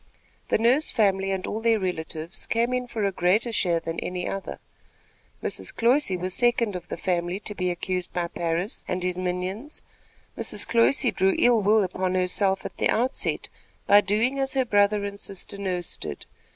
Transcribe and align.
The 0.47 0.57
Nurse 0.57 0.89
family 0.89 1.29
and 1.29 1.45
all 1.45 1.61
their 1.61 1.77
relatives 1.77 2.47
came 2.47 2.73
in 2.73 2.87
for 2.87 3.03
a 3.03 3.11
greater 3.11 3.51
share 3.51 3.79
than 3.79 3.99
any 3.99 4.27
other. 4.27 4.57
Mrs. 5.43 5.71
Cloyse 5.71 6.17
was 6.19 6.33
second 6.33 6.75
of 6.75 6.87
the 6.87 6.97
family 6.97 7.39
to 7.41 7.53
be 7.53 7.69
accused 7.69 8.11
by 8.11 8.27
Parris 8.27 8.83
and 8.87 9.03
his 9.03 9.19
minions. 9.19 9.83
Mrs. 10.35 10.65
Cloyse 10.67 11.13
drew 11.13 11.35
ill 11.37 11.61
will 11.61 11.83
upon 11.83 12.15
herself 12.15 12.65
at 12.65 12.77
the 12.77 12.89
outset 12.89 13.47
by 13.85 14.01
doing 14.01 14.39
as 14.39 14.55
her 14.55 14.65
brother 14.65 15.05
and 15.05 15.19
sister 15.19 15.59
Nurse 15.59 15.95
did. 15.97 16.25